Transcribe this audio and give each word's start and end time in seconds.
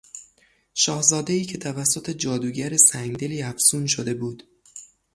شاهزادهای 0.73 1.45
که 1.45 1.57
توسط 1.57 2.09
جادوگر 2.09 2.77
سنگدلی 2.77 3.41
افسون 3.41 3.87
شده 3.87 4.13
بود 4.13 4.43